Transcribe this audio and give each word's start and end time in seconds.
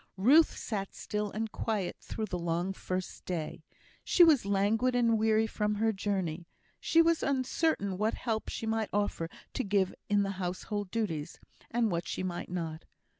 Ruth 0.17 0.57
sat 0.57 0.95
still 0.95 1.29
and 1.29 1.51
quiet 1.51 1.95
through 2.01 2.25
the 2.25 2.39
long 2.39 2.73
first 2.73 3.23
day. 3.23 3.61
She 4.03 4.23
was 4.23 4.47
languid 4.47 4.95
and 4.95 5.15
weary 5.15 5.45
from 5.45 5.75
her 5.75 5.93
journey; 5.93 6.47
she 6.79 7.03
was 7.03 7.21
uncertain 7.21 7.99
what 7.99 8.15
help 8.15 8.49
she 8.49 8.65
might 8.65 8.89
offer 8.91 9.29
to 9.53 9.63
give 9.63 9.93
in 10.09 10.23
the 10.23 10.31
household 10.41 10.89
duties, 10.89 11.39
and 11.69 11.91
what 11.91 12.07
she 12.07 12.23
might 12.23 12.49
not. 12.49 12.85